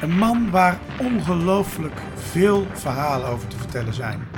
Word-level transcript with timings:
Een 0.00 0.18
man 0.18 0.50
waar 0.50 0.78
ongelooflijk 0.98 2.00
veel 2.30 2.66
verhalen 2.72 3.28
over 3.28 3.48
te 3.48 3.56
vertellen 3.56 3.94
zijn. 3.94 4.28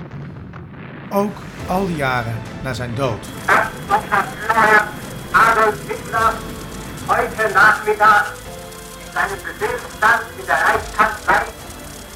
Ook 1.11 1.37
al 1.67 1.87
die 1.87 1.97
jaren 1.97 2.35
na 2.63 2.73
zijn 2.73 2.95
dood. 2.95 3.27
Herr 3.47 4.85
Adolf 5.31 5.75
Hitler 5.89 6.33
heute 7.07 7.53
Nachmittag 7.55 8.35
seinen 9.15 9.39
Befehlsstand 9.45 10.23
in 10.39 10.47
der 10.47 10.59
Reichskanzlei 10.67 11.43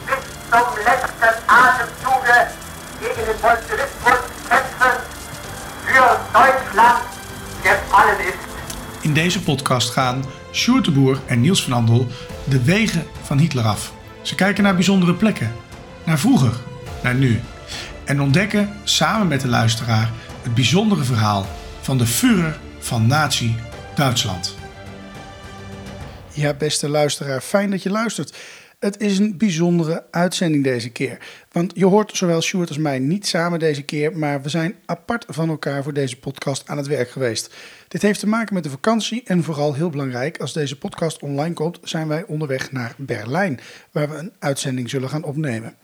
bis 0.06 0.22
zum 0.50 0.68
letzten 0.84 1.34
Atemzuge 1.46 2.38
gegen 3.00 3.24
den 3.28 3.40
Bolschewismus 3.40 4.20
kämpfen 4.48 4.96
für 5.84 6.08
Deutschland 6.32 7.02
gefallen 7.62 8.20
ist. 8.20 8.46
In 9.00 9.14
deze 9.14 9.42
podcast 9.42 9.90
gaan 9.90 10.24
Sjoerd 10.56 10.88
en 11.26 11.40
Niels 11.40 11.62
van 11.62 11.72
Andel 11.72 12.06
de 12.48 12.62
wegen 12.62 13.04
van 13.22 13.38
Hitler 13.38 13.64
af. 13.64 13.92
Ze 14.22 14.34
kijken 14.34 14.62
naar 14.62 14.74
bijzondere 14.74 15.14
plekken, 15.14 15.52
naar 16.04 16.18
vroeger, 16.18 16.52
naar 17.02 17.14
nu. 17.14 17.40
En 18.04 18.20
ontdekken 18.20 18.72
samen 18.84 19.28
met 19.28 19.40
de 19.40 19.48
luisteraar 19.48 20.10
het 20.42 20.54
bijzondere 20.54 21.04
verhaal 21.04 21.46
van 21.80 21.98
de 21.98 22.06
Führer 22.06 22.58
van 22.78 23.06
Nazi 23.06 23.54
Duitsland. 23.94 24.54
Ja, 26.32 26.54
beste 26.54 26.88
luisteraar, 26.88 27.40
fijn 27.40 27.70
dat 27.70 27.82
je 27.82 27.90
luistert. 27.90 28.36
Het 28.78 29.00
is 29.00 29.18
een 29.18 29.38
bijzondere 29.38 30.06
uitzending 30.10 30.64
deze 30.64 30.90
keer. 30.90 31.18
Want 31.52 31.72
je 31.74 31.86
hoort 31.86 32.16
zowel 32.16 32.40
Sjoerd 32.40 32.68
als 32.68 32.78
mij 32.78 32.98
niet 32.98 33.26
samen 33.26 33.58
deze 33.58 33.82
keer, 33.82 34.18
maar 34.18 34.42
we 34.42 34.48
zijn 34.48 34.74
apart 34.86 35.24
van 35.28 35.48
elkaar 35.48 35.82
voor 35.82 35.92
deze 35.92 36.18
podcast 36.18 36.68
aan 36.68 36.76
het 36.76 36.86
werk 36.86 37.10
geweest. 37.10 37.54
Dit 37.88 38.02
heeft 38.02 38.20
te 38.20 38.26
maken 38.26 38.54
met 38.54 38.62
de 38.62 38.70
vakantie 38.70 39.22
en 39.24 39.42
vooral 39.42 39.74
heel 39.74 39.90
belangrijk, 39.90 40.38
als 40.38 40.52
deze 40.52 40.78
podcast 40.78 41.22
online 41.22 41.54
komt, 41.54 41.78
zijn 41.82 42.08
wij 42.08 42.24
onderweg 42.24 42.72
naar 42.72 42.94
Berlijn, 42.98 43.60
waar 43.90 44.10
we 44.10 44.16
een 44.16 44.32
uitzending 44.38 44.90
zullen 44.90 45.08
gaan 45.08 45.24
opnemen. 45.24 45.74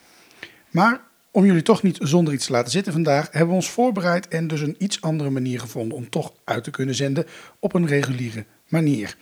Maar 0.71 1.01
om 1.31 1.45
jullie 1.45 1.62
toch 1.62 1.83
niet 1.83 1.99
zonder 2.01 2.34
iets 2.34 2.47
te 2.47 2.53
laten 2.53 2.73
zitten 2.73 2.93
vandaag, 2.93 3.29
hebben 3.31 3.49
we 3.49 3.55
ons 3.55 3.71
voorbereid 3.71 4.29
en 4.29 4.47
dus 4.47 4.61
een 4.61 4.77
iets 4.79 5.01
andere 5.01 5.31
manier 5.31 5.61
gevonden 5.61 5.97
om 5.97 6.11
toch 6.11 6.33
uit 6.45 6.65
te 6.65 6.71
kunnen 6.71 6.95
zenden 6.95 7.27
op 7.59 7.75
een 7.75 7.87
reguliere 7.87 8.45
manier. 8.69 9.17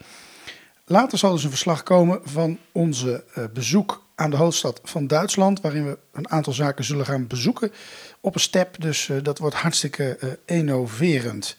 Later 0.85 1.17
zal 1.17 1.31
dus 1.31 1.43
een 1.43 1.49
verslag 1.49 1.83
komen 1.83 2.19
van 2.23 2.57
onze 2.71 3.23
uh, 3.37 3.43
bezoek 3.53 4.03
aan 4.15 4.29
de 4.29 4.35
hoofdstad 4.35 4.81
van 4.83 5.07
Duitsland, 5.07 5.61
waarin 5.61 5.85
we 5.85 5.97
een 6.11 6.29
aantal 6.29 6.53
zaken 6.53 6.83
zullen 6.83 7.05
gaan 7.05 7.27
bezoeken 7.27 7.71
op 8.21 8.33
een 8.35 8.41
step. 8.41 8.81
Dus 8.81 9.07
uh, 9.07 9.17
dat 9.23 9.37
wordt 9.37 9.55
hartstikke 9.55 10.17
uh, 10.23 10.57
innoverend. 10.57 11.57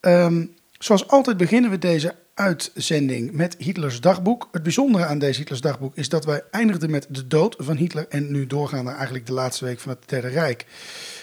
Um, 0.00 0.54
zoals 0.78 1.08
altijd 1.08 1.36
beginnen 1.36 1.70
we 1.70 1.78
deze 1.78 2.14
uitzending 2.34 3.32
met 3.32 3.54
Hitlers 3.58 4.00
dagboek. 4.00 4.48
Het 4.52 4.62
bijzondere 4.62 5.04
aan 5.04 5.18
deze 5.18 5.38
Hitlers 5.38 5.60
dagboek 5.60 5.96
is 5.96 6.08
dat 6.08 6.24
wij 6.24 6.42
eindigden 6.50 6.90
met 6.90 7.06
de 7.08 7.26
dood 7.26 7.54
van 7.58 7.76
Hitler 7.76 8.06
en 8.08 8.32
nu 8.32 8.46
doorgaan 8.46 8.84
naar 8.84 8.94
eigenlijk 8.94 9.26
de 9.26 9.32
laatste 9.32 9.64
week 9.64 9.80
van 9.80 9.92
het 9.92 10.08
Derde 10.08 10.28
Rijk. 10.28 10.66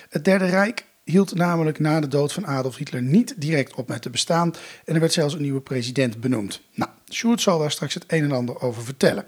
Het 0.09 0.25
Derde 0.25 0.46
Rijk 0.46 0.86
hield 1.07 1.35
namelijk 1.35 1.79
na 1.79 2.00
de 2.00 2.07
dood 2.07 2.34
van 2.34 2.45
Adolf 2.45 2.75
Hitler 2.75 3.01
niet 3.01 3.34
direct 3.38 3.75
op 3.75 3.88
met 3.88 4.01
te 4.01 4.09
bestaan 4.09 4.53
en 4.85 4.94
er 4.94 5.00
werd 5.00 5.13
zelfs 5.13 5.34
een 5.34 5.41
nieuwe 5.41 5.62
president 5.62 6.19
benoemd. 6.19 6.62
Nou, 6.73 6.91
Sjoerd 7.12 7.41
zal 7.41 7.59
daar 7.59 7.72
straks 7.72 7.94
het 7.94 8.03
een 8.07 8.23
en 8.23 8.31
ander 8.31 8.62
over 8.62 8.84
vertellen. 8.84 9.25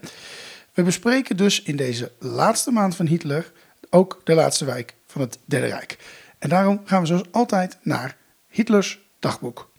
We 0.74 0.84
bespreken 0.84 1.38
dus 1.38 1.62
in 1.62 1.76
deze 1.76 2.12
laatste 2.20 2.72
maand 2.72 2.96
van 2.96 3.06
Hitler 3.06 3.52
ook 3.90 4.22
de 4.24 4.34
laatste 4.34 4.66
wijk 4.66 4.94
van 5.08 5.22
het 5.22 5.40
Derde 5.46 5.68
Rijk. 5.68 5.98
En 6.40 6.50
daarom 6.50 6.82
gaan 6.86 7.02
we 7.02 7.08
zoals 7.08 7.32
altijd 7.32 7.78
naar 7.82 8.18
Hitlers 8.48 9.00
dagboek. 9.20 9.70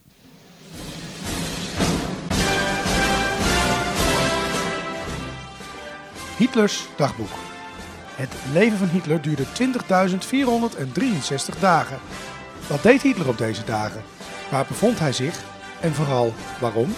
Hitlers 6.36 6.88
dagboek. 6.96 7.49
Het 8.20 8.52
leven 8.52 8.78
van 8.78 8.88
Hitler 8.88 9.22
duurde 9.22 9.44
20.463 9.44 11.60
dagen. 11.60 11.98
Wat 12.68 12.82
deed 12.82 13.02
Hitler 13.02 13.28
op 13.28 13.38
deze 13.38 13.64
dagen? 13.64 14.02
Waar 14.50 14.66
bevond 14.66 14.98
hij 14.98 15.12
zich? 15.12 15.44
En 15.80 15.92
vooral 15.92 16.32
waarom? 16.60 16.90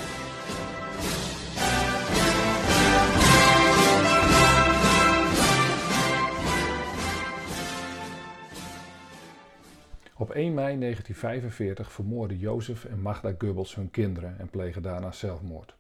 Op 10.17 10.31
1 10.31 10.55
mei 10.55 10.79
1945 10.79 11.93
vermoorden 11.93 12.39
Jozef 12.39 12.85
en 12.85 13.01
Magda 13.01 13.35
Goebbels 13.39 13.75
hun 13.75 13.91
kinderen 13.91 14.39
en 14.39 14.51
plegen 14.51 14.83
daarna 14.83 15.13
zelfmoord. 15.13 15.75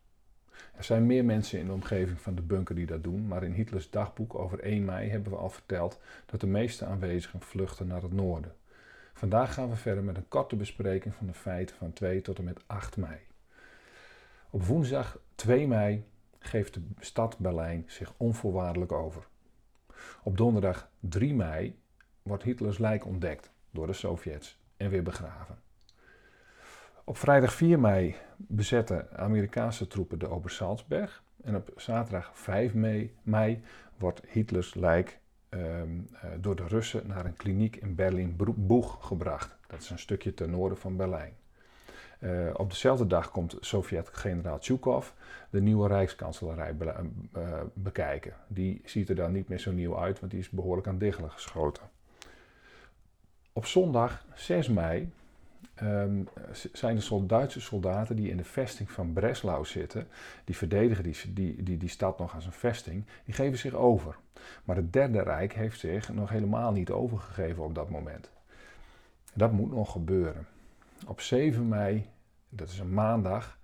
Er 0.72 0.84
zijn 0.84 1.06
meer 1.06 1.24
mensen 1.24 1.58
in 1.58 1.66
de 1.66 1.72
omgeving 1.72 2.20
van 2.20 2.34
de 2.34 2.42
bunker 2.42 2.74
die 2.74 2.86
dat 2.86 3.02
doen, 3.02 3.26
maar 3.26 3.42
in 3.42 3.52
Hitlers 3.52 3.90
dagboek 3.90 4.34
over 4.34 4.60
1 4.60 4.84
mei 4.84 5.10
hebben 5.10 5.32
we 5.32 5.38
al 5.38 5.50
verteld 5.50 6.00
dat 6.26 6.40
de 6.40 6.46
meeste 6.46 6.84
aanwezigen 6.84 7.40
vluchten 7.40 7.86
naar 7.86 8.02
het 8.02 8.12
noorden. 8.12 8.54
Vandaag 9.12 9.54
gaan 9.54 9.68
we 9.68 9.76
verder 9.76 10.04
met 10.04 10.16
een 10.16 10.28
korte 10.28 10.56
bespreking 10.56 11.14
van 11.14 11.26
de 11.26 11.34
feiten 11.34 11.76
van 11.76 11.92
2 11.92 12.20
tot 12.20 12.38
en 12.38 12.44
met 12.44 12.64
8 12.66 12.96
mei. 12.96 13.18
Op 14.50 14.64
woensdag 14.64 15.18
2 15.34 15.66
mei 15.66 16.04
geeft 16.38 16.74
de 16.74 16.82
stad 16.98 17.38
Berlijn 17.38 17.84
zich 17.86 18.12
onvoorwaardelijk 18.16 18.92
over. 18.92 19.26
Op 20.22 20.36
donderdag 20.36 20.90
3 21.00 21.34
mei 21.34 21.78
wordt 22.22 22.42
Hitlers 22.42 22.78
lijk 22.78 23.06
ontdekt 23.06 23.50
door 23.70 23.86
de 23.86 23.92
Sovjets 23.92 24.58
en 24.76 24.90
weer 24.90 25.02
begraven. 25.02 25.61
Op 27.04 27.16
vrijdag 27.16 27.54
4 27.54 27.80
mei 27.80 28.16
bezetten 28.36 29.06
Amerikaanse 29.16 29.86
troepen 29.86 30.18
de 30.18 30.28
Obersalzberg. 30.28 31.22
En 31.44 31.56
op 31.56 31.72
zaterdag 31.76 32.30
5 32.34 32.74
mei, 33.22 33.62
wordt 33.98 34.22
Hitlers 34.28 34.74
lijk 34.74 35.18
um, 35.50 36.08
uh, 36.14 36.30
door 36.40 36.56
de 36.56 36.66
Russen 36.66 37.06
naar 37.06 37.24
een 37.24 37.36
kliniek 37.36 37.76
in 37.76 37.94
Berlin-Boeg 37.94 39.06
gebracht. 39.06 39.56
Dat 39.66 39.80
is 39.80 39.90
een 39.90 39.98
stukje 39.98 40.34
ten 40.34 40.50
noorden 40.50 40.78
van 40.78 40.96
Berlijn. 40.96 41.32
Uh, 42.20 42.50
op 42.56 42.70
dezelfde 42.70 43.06
dag 43.06 43.30
komt 43.30 43.56
Sovjet-generaal 43.60 44.58
de 45.50 45.60
nieuwe 45.60 45.88
Rijkskanselarij 45.88 46.76
be 46.76 46.94
uh, 47.36 47.60
bekijken. 47.74 48.34
Die 48.46 48.80
ziet 48.84 49.08
er 49.08 49.14
dan 49.14 49.32
niet 49.32 49.48
meer 49.48 49.58
zo 49.58 49.72
nieuw 49.72 49.98
uit, 49.98 50.20
want 50.20 50.32
die 50.32 50.40
is 50.40 50.50
behoorlijk 50.50 50.86
aan 50.86 50.98
diggelen 50.98 51.30
geschoten. 51.30 51.82
Op 53.52 53.66
zondag 53.66 54.24
6 54.34 54.69
mei 54.69 55.12
um, 55.82 56.28
zijn 56.72 57.02
sol 57.02 57.26
Duitse 57.26 57.60
soldaten 57.60 58.16
die 58.16 58.30
in 58.30 58.36
de 58.36 58.44
vesting 58.44 58.90
van 58.90 59.12
Breslau 59.12 59.64
zitten. 59.64 60.06
Die 60.44 60.56
verdedigen 60.56 61.04
die, 61.04 61.62
die, 61.62 61.76
die, 61.76 61.88
stad 61.88 62.18
nog 62.18 62.34
als 62.34 62.46
een 62.46 62.52
vesting. 62.52 63.04
Die 63.24 63.34
geven 63.34 63.58
zich 63.58 63.74
over. 63.74 64.16
Maar 64.64 64.76
het 64.76 64.92
Derde 64.92 65.22
Rijk 65.22 65.52
heeft 65.52 65.78
zich 65.78 66.12
nog 66.12 66.30
helemaal 66.30 66.72
niet 66.72 66.90
overgegeven 66.90 67.64
op 67.64 67.74
dat 67.74 67.90
moment. 67.90 68.30
Dat 69.34 69.52
moet 69.52 69.72
nog 69.72 69.92
gebeuren. 69.92 70.46
Op 71.06 71.20
7 71.20 71.68
mei, 71.68 72.06
dat 72.48 72.68
is 72.68 72.78
een 72.78 72.94
maandag, 72.94 73.58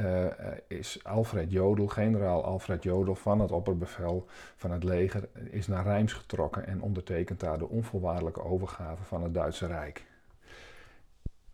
uh, 0.00 0.26
is 0.66 1.04
Alfred 1.04 1.50
Jodl, 1.50 1.86
generaal 1.86 2.44
Alfred 2.44 2.82
Jodl 2.82 3.12
van 3.12 3.40
het 3.40 3.52
opperbevel 3.52 4.26
van 4.56 4.70
het 4.70 4.84
leger, 4.84 5.28
is 5.50 5.66
naar 5.66 5.82
Rijms 5.82 6.12
getrokken 6.12 6.66
en 6.66 6.82
ondertekent 6.82 7.40
daar 7.40 7.58
de 7.58 7.68
onvoorwaardelijke 7.68 8.42
overgave 8.42 9.02
van 9.02 9.22
het 9.22 9.34
Duitse 9.34 9.66
Rijk. 9.66 10.06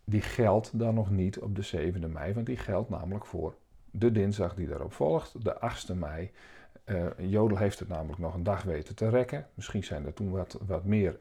Die 0.05 0.21
geldt 0.21 0.79
dan 0.79 0.93
nog 0.93 1.09
niet 1.09 1.39
op 1.39 1.55
de 1.55 1.93
7e 1.93 2.11
mei, 2.11 2.33
want 2.33 2.45
die 2.45 2.57
geldt 2.57 2.89
namelijk 2.89 3.25
voor 3.25 3.55
de 3.91 4.11
dinsdag 4.11 4.55
die 4.55 4.67
daarop 4.67 4.93
volgt, 4.93 5.43
de 5.43 5.55
8e 5.55 5.95
mei. 5.95 6.31
Uh, 6.85 7.05
Jodl 7.17 7.55
heeft 7.55 7.79
het 7.79 7.87
namelijk 7.87 8.19
nog 8.19 8.33
een 8.33 8.43
dag 8.43 8.63
weten 8.63 8.95
te 8.95 9.09
rekken. 9.09 9.47
Misschien 9.53 9.83
zijn 9.83 10.05
er 10.05 10.13
toen 10.13 10.31
wat, 10.31 10.57
wat 10.65 10.83
meer 10.83 11.17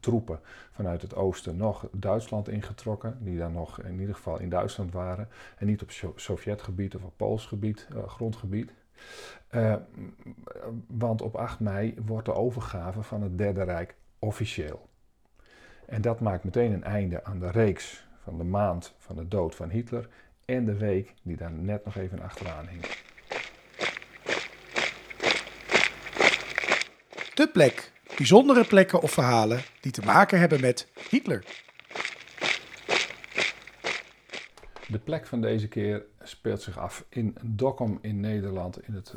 troepen 0.00 0.40
vanuit 0.70 1.02
het 1.02 1.14
oosten 1.14 1.56
nog 1.56 1.88
Duitsland 1.92 2.48
ingetrokken, 2.48 3.18
die 3.20 3.38
dan 3.38 3.52
nog 3.52 3.82
in 3.82 4.00
ieder 4.00 4.14
geval 4.14 4.38
in 4.38 4.48
Duitsland 4.48 4.92
waren 4.92 5.28
en 5.56 5.66
niet 5.66 5.82
op 5.82 5.90
Sovjetgebied 6.16 6.94
of 6.94 7.02
op 7.02 7.12
Pools 7.16 7.46
gebied, 7.46 7.88
uh, 7.94 8.08
grondgebied. 8.08 8.72
Uh, 9.50 9.74
want 10.86 11.22
op 11.22 11.34
8 11.34 11.60
mei 11.60 11.94
wordt 12.06 12.26
de 12.26 12.34
overgave 12.34 13.02
van 13.02 13.22
het 13.22 13.38
Derde 13.38 13.62
Rijk 13.62 13.94
officieel. 14.18 14.88
En 15.86 16.00
dat 16.00 16.20
maakt 16.20 16.44
meteen 16.44 16.72
een 16.72 16.84
einde 16.84 17.24
aan 17.24 17.38
de 17.38 17.50
reeks 17.50 18.07
van 18.28 18.38
de 18.38 18.44
maand 18.44 18.94
van 18.98 19.16
de 19.16 19.28
dood 19.28 19.54
van 19.54 19.70
Hitler 19.70 20.08
en 20.44 20.64
de 20.64 20.76
week 20.76 21.14
die 21.22 21.36
daar 21.36 21.52
net 21.52 21.84
nog 21.84 21.96
even 21.96 22.20
achteraan 22.20 22.66
hing. 22.68 22.82
De 27.34 27.48
plek. 27.52 27.92
Bijzondere 28.16 28.64
plekken 28.64 29.00
of 29.00 29.10
verhalen 29.10 29.60
die 29.80 29.92
te 29.92 30.02
maken 30.02 30.38
hebben 30.38 30.60
met 30.60 30.88
Hitler. 31.10 31.44
De 34.88 34.98
plek 35.04 35.26
van 35.26 35.40
deze 35.40 35.68
keer 35.68 36.04
speelt 36.22 36.62
zich 36.62 36.78
af 36.78 37.04
in 37.08 37.36
Dokkum 37.42 37.98
in 38.00 38.20
Nederland, 38.20 38.86
in 38.88 38.94
het 38.94 39.14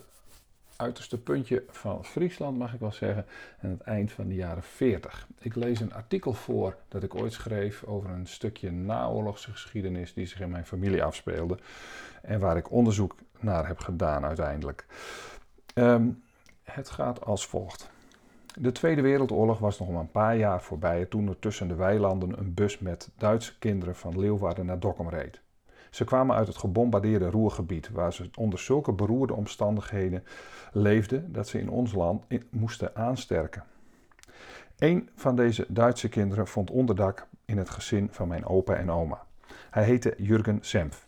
uiterste 0.82 1.18
puntje 1.18 1.64
van 1.70 2.06
Friesland 2.06 2.58
mag 2.58 2.74
ik 2.74 2.80
wel 2.80 2.92
zeggen, 2.92 3.26
aan 3.62 3.70
het 3.70 3.82
eind 3.82 4.12
van 4.12 4.28
de 4.28 4.36
jaren 4.36 4.64
40. 4.64 5.28
Ik 5.40 5.56
lees 5.56 5.80
een 5.80 5.94
artikel 5.94 6.34
voor 6.34 6.76
dat 6.88 7.04
ik 7.04 7.16
ooit 7.16 7.34
schreef 7.34 7.84
over 7.84 8.10
een 8.10 8.28
stukje 8.28 8.72
naoorlogse 8.72 9.52
geschiedenis 9.52 10.14
die 10.14 10.26
zich 10.26 10.40
in 10.40 10.50
mijn 10.50 10.66
familie 10.66 11.04
afspeelde 11.04 11.58
en 12.22 12.40
waar 12.40 12.58
ik 12.58 12.72
onderzoek 12.72 13.16
naar 13.40 13.68
heb 13.68 13.80
gedaan 13.80 14.26
uiteindelijk. 14.26 14.86
Ehm, 15.74 16.10
het 16.64 16.90
gaat 16.90 17.26
als 17.26 17.48
volgt. 17.48 17.90
De 18.60 18.72
Tweede 18.72 19.02
Wereldoorlog 19.02 19.60
was 19.60 19.80
nog 19.80 19.90
maar 19.90 20.00
een 20.00 20.12
paar 20.12 20.38
jaar 20.38 20.62
voorbij 20.62 21.06
toen 21.06 21.28
er 21.28 21.40
tussen 21.40 21.68
de 21.68 21.76
weilanden 21.76 22.40
een 22.40 22.54
bus 22.54 22.80
met 22.80 23.10
Duitse 23.18 23.58
kinderen 23.60 23.96
van 23.96 24.20
Leeuwarden 24.20 24.66
naar 24.66 24.80
Dokkum 24.80 25.10
reed. 25.10 25.42
Ze 25.92 26.04
kwamen 26.04 26.36
uit 26.36 26.48
het 26.48 26.58
gebombardeerde 26.58 27.30
Roergebied, 27.30 27.90
waar 27.90 28.14
ze 28.14 28.30
onder 28.38 28.60
zulke 28.60 28.92
beroerde 28.92 29.34
omstandigheden 29.34 30.24
leefden 30.72 31.34
dat 31.34 31.48
ze 31.48 31.60
in 31.60 31.70
ons 31.70 31.94
land 31.94 32.24
moesten 32.50 32.96
aansterken. 32.96 33.64
Een 34.78 35.10
van 35.16 35.36
deze 35.36 35.66
Duitse 35.68 36.10
kinderen 36.10 36.48
vond 36.48 36.72
onderdak 36.72 37.28
in 37.46 37.58
het 37.58 37.70
gezin 37.70 38.08
van 38.12 38.28
mijn 38.28 38.46
opa 38.46 38.76
en 38.76 38.92
oma. 38.92 39.26
Hij 39.70 39.84
heette 39.84 40.14
Jurgen 40.18 40.58
Senf. 40.62 41.08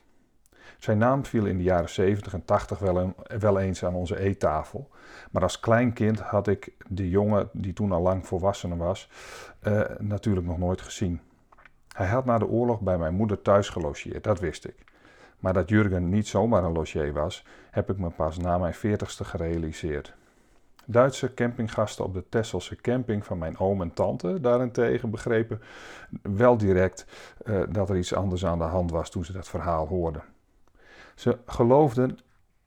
Zijn 0.78 0.98
naam 0.98 1.26
viel 1.26 1.46
in 1.46 1.58
de 1.58 1.64
jaren 1.64 1.90
70 1.90 2.34
en 2.34 2.46
80 2.46 2.80
wel, 2.80 3.14
wel 3.40 3.60
eens 3.60 3.86
aan 3.86 3.96
onze 3.96 4.20
eettafel. 4.20 4.90
Maar 5.32 5.42
als 5.42 5.60
klein 5.60 5.94
kind 5.94 6.20
had 6.20 6.48
ik 6.48 6.74
de 6.88 7.10
jongen, 7.10 7.50
die 7.52 7.74
toen 7.74 7.92
al 7.92 8.02
lang 8.02 8.28
volwassen 8.28 8.78
was, 8.78 9.10
uh, 9.68 9.82
natuurlijk 10.00 10.46
nog 10.46 10.58
nooit 10.58 10.82
gezien. 10.82 11.22
Hij 11.94 12.07
had 12.07 12.25
na 12.25 12.38
de 12.38 12.48
oorlog 12.48 12.81
bij 12.81 12.98
mijn 12.98 13.13
moeder 13.13 13.42
thuis 13.42 13.69
gelogeerd, 13.69 14.24
dat 14.24 14.40
wist 14.40 14.66
ik. 14.66 14.75
Maar 15.40 15.54
dat 15.54 15.69
Jurgen 15.69 16.10
niet 16.10 16.28
zomaar 16.28 16.63
een 16.63 16.72
logier 16.72 17.13
was, 17.13 17.45
heb 17.72 17.90
ik 17.90 17.98
me 17.98 18.10
pas 18.10 18.38
na 18.38 18.57
mijn 18.57 18.74
veertigste 18.74 19.24
gerealiseerd. 19.24 20.13
Duitse 20.86 21.34
campinggasten 21.34 22.06
op 22.06 22.13
de 22.13 22.24
Tesselse 22.30 22.75
camping 22.75 23.25
van 23.25 23.38
mijn 23.38 23.57
oom 23.57 23.81
en 23.81 23.94
tante 23.94 24.40
daarentegen 24.40 25.10
begrepen 25.10 25.62
wel 26.22 26.57
direct 26.57 27.06
uh, 27.45 27.63
dat 27.69 27.90
er 27.90 27.98
iets 27.98 28.13
anders 28.13 28.46
aan 28.46 28.57
de 28.57 28.63
hand 28.63 28.92
was 28.92 29.10
toen 29.10 29.25
ze 29.25 29.31
dat 29.31 29.48
verhaal 29.48 29.88
hoorden. 29.88 30.24
Ze 31.16 31.38
geloofden 31.46 32.18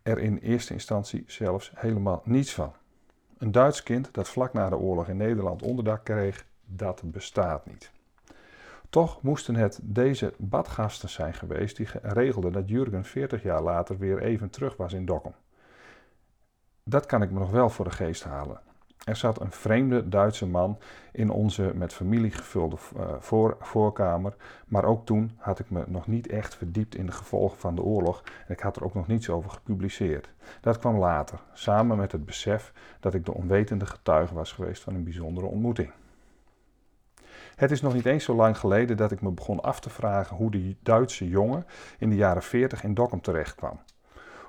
er 0.03 0.19
in 0.19 0.39
eerste 0.39 0.73
instantie 0.73 1.25
zelfs 1.27 1.73
helemaal 1.75 2.23
niets 2.25 2.55
van. 2.55 2.73
Een 3.39 3.53
Duits 3.53 3.83
kind 3.83 4.09
dat 4.13 4.29
vlak 4.29 4.53
na 4.53 4.69
de 4.69 4.77
oorlog 4.77 5.09
in 5.09 5.17
Nederland 5.17 5.63
onderdak 5.63 6.05
kreeg, 6.05 6.47
dat 6.65 7.03
bestaat 7.05 7.67
niet. 7.67 7.95
Toch 8.91 9.23
moesten 9.23 9.55
het 9.55 9.81
deze 9.83 10.33
badgasten 10.39 11.09
zijn 11.09 11.35
geweest 11.35 11.77
die 11.77 11.89
regelden 12.03 12.53
dat 12.53 12.69
Jurgen 12.69 13.05
40 13.05 13.43
jaar 13.43 13.63
later 13.63 13.99
weer 13.99 14.23
even 14.23 14.51
terug 14.51 14.77
was 14.77 14.93
in 14.93 15.07
Dokkum. 15.07 15.35
Dat 16.85 17.07
kan 17.07 17.23
ik 17.23 17.31
me 17.31 17.39
nog 17.39 17.51
wel 17.51 17.69
voor 17.69 17.85
de 17.85 17.91
geest 17.91 18.25
halen. 18.25 18.61
Er 19.05 19.17
zat 19.17 19.41
een 19.41 19.53
vreemde 19.53 20.09
Duitse 20.09 20.47
man 20.47 20.79
in 21.13 21.31
onze 21.31 21.73
met 21.75 21.93
familie 21.93 22.31
gevulde 22.31 22.77
voor, 23.19 23.57
voorkamer, 23.61 24.37
maar 24.67 24.85
ook 24.85 25.07
toen 25.07 25.33
had 25.37 25.59
ik 25.59 25.71
me 25.71 25.85
nog 25.87 26.07
niet 26.07 26.27
echt 26.27 26.55
verdiept 26.55 26.95
in 26.95 27.07
de 27.07 27.13
gevolgen 27.13 27.59
van 27.59 27.75
de 27.75 27.83
oorlog 27.83 28.23
en 28.47 28.55
ik 28.55 28.61
had 28.61 28.77
er 28.77 28.85
ook 28.85 28.95
nog 28.95 29.07
niets 29.07 29.31
over 29.31 29.51
gepubliceerd. 29.51 30.31
Dat 30.61 30.79
kwam 30.79 30.99
later, 30.99 31.39
samen 31.53 31.97
met 31.97 32.13
het 32.13 32.25
besef 32.25 32.73
dat 33.01 33.15
ik 33.15 33.25
de 33.25 33.35
onwetende 33.35 33.87
getuige 33.87 34.35
was 34.35 34.53
geweest 34.53 34.83
van 34.83 34.95
een 34.95 35.05
bijzondere 35.05 35.47
ontmoeting. 35.47 35.93
Het 37.57 37.71
is 37.71 37.81
nog 37.81 37.95
niet 37.95 38.07
eens 38.07 38.25
zo 38.25 38.35
lang 38.35 38.59
geleden 38.59 38.97
dat 38.97 39.13
ik 39.13 39.21
me 39.21 39.31
begon 39.31 39.61
af 39.61 39.81
te 39.81 39.91
vragen 39.91 40.37
hoe 40.37 40.51
die 40.51 40.77
Duitse 40.83 41.29
jongen 41.29 41.67
in 41.99 42.11
de 42.11 42.17
jaren 42.17 42.43
40 42.43 42.85
in 42.85 42.95
Dokkum 42.95 43.21
terecht 43.21 43.55
kwam. 43.55 43.81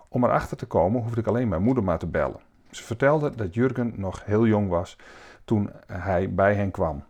Om 0.08 0.24
erachter 0.24 0.58
te 0.58 0.66
komen 0.66 1.02
hoefde 1.02 1.20
ik 1.20 1.28
alleen 1.28 1.48
mijn 1.48 1.64
moeder 1.64 1.84
maar 1.84 2.00
te 2.00 2.08
bellen. 2.08 2.40
Ze 2.72 2.84
vertelde 2.84 3.36
dat 3.36 3.54
Jurgen 3.54 3.94
nog 3.96 4.26
heel 4.26 4.48
jong 4.48 4.70
was 4.70 4.98
toen 5.46 5.72
hij 5.86 6.34
bij 6.34 6.56
hen 6.56 6.72
kwam. 6.72 7.04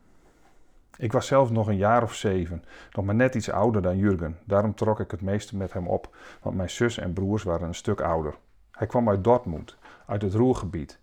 Ik 0.98 1.12
was 1.12 1.28
zelf 1.28 1.52
nog 1.52 1.68
een 1.68 1.78
jaar 1.78 2.04
of 2.04 2.14
zeven, 2.14 2.64
nog 2.92 3.06
maar 3.06 3.16
net 3.16 3.36
iets 3.36 3.50
ouder 3.50 3.82
dan 3.82 3.98
Jurgen. 3.98 4.38
Daarom 4.46 4.76
trok 4.76 5.00
ik 5.00 5.12
het 5.12 5.22
meeste 5.22 5.58
met 5.58 5.74
hem 5.74 5.88
op, 5.88 6.16
want 6.42 6.56
mijn 6.56 6.70
zus 6.70 6.98
en 6.98 7.14
broers 7.14 7.44
waren 7.44 7.68
een 7.68 7.76
stuk 7.76 8.02
ouder. 8.02 8.36
Hij 8.72 8.88
kwam 8.88 9.10
uit 9.10 9.24
Dortmund, 9.24 9.78
uit 10.06 10.22
het 10.22 10.34
Roergebied, 10.34 11.00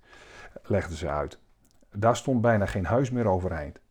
legde 0.63 0.97
ze 0.97 1.09
uit. 1.09 1.39
Daar 1.93 2.17
stond 2.17 2.41
bijna 2.41 2.67
geen 2.67 2.87
huis 2.87 3.11
meer 3.11 3.27
overeind. 3.27 3.83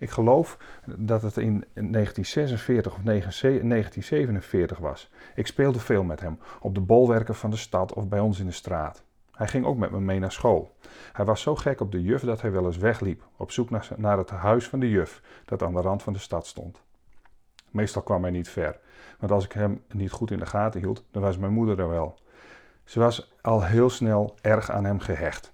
Ik 0.00 0.10
geloof 0.10 0.58
dat 0.96 1.22
het 1.22 1.36
in 1.36 1.64
1946 1.74 2.92
of 2.94 3.02
1947 3.02 4.78
was. 4.78 5.10
Ik 5.34 5.46
speelde 5.46 5.78
veel 5.78 6.02
met 6.02 6.20
hem, 6.20 6.38
op 6.60 6.74
de 6.74 6.80
bolwerken 6.80 7.34
van 7.34 7.50
de 7.50 7.56
stad 7.56 7.94
of 7.94 8.08
bij 8.08 8.20
ons 8.20 8.40
in 8.40 8.46
de 8.46 8.52
straat. 8.52 9.04
Hij 9.32 9.48
ging 9.48 9.64
ook 9.64 9.76
met 9.76 9.90
me 9.90 10.00
mee 10.00 10.18
naar 10.18 10.32
school. 10.32 10.76
Hij 11.12 11.24
was 11.24 11.42
zo 11.42 11.56
gek 11.56 11.80
op 11.80 11.92
de 11.92 12.02
juf 12.02 12.22
dat 12.22 12.40
hij 12.40 12.50
wel 12.50 12.66
eens 12.66 12.76
wegliep, 12.76 13.22
op 13.36 13.50
zoek 13.50 13.70
naar, 13.96 14.18
het 14.18 14.30
huis 14.30 14.68
van 14.68 14.80
de 14.80 14.90
juf, 14.90 15.22
dat 15.44 15.62
aan 15.62 15.74
de 15.74 15.80
rand 15.80 16.02
van 16.02 16.12
de 16.12 16.18
stad 16.18 16.46
stond. 16.46 16.82
Meestal 17.70 18.02
kwam 18.02 18.22
hij 18.22 18.32
niet 18.32 18.48
ver, 18.48 18.78
want 19.18 19.32
als 19.32 19.44
ik 19.44 19.52
hem 19.52 19.82
niet 19.92 20.10
goed 20.10 20.30
in 20.30 20.38
de 20.38 20.46
gaten 20.46 20.80
hield, 20.80 21.04
dan 21.10 21.22
was 21.22 21.38
mijn 21.38 21.52
moeder 21.52 21.78
er 21.78 21.88
wel. 21.88 22.18
Ze 22.84 22.98
was 22.98 23.36
al 23.40 23.64
heel 23.64 23.90
snel 23.90 24.34
erg 24.40 24.70
aan 24.70 24.84
hem 24.84 24.98
gehecht. 24.98 25.52